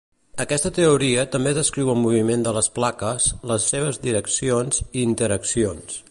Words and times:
Aquesta 0.43 0.69
teoria 0.77 1.25
també 1.35 1.51
descriu 1.57 1.91
el 1.93 1.99
moviment 2.05 2.45
de 2.47 2.55
les 2.57 2.69
plaques, 2.79 3.27
les 3.51 3.69
seves 3.73 4.01
direccions 4.09 4.85
i 4.89 5.05
interaccions. 5.11 5.99